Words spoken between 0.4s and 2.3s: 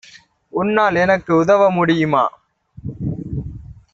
உன்னால் எனக்கு உதவ முடியுமா?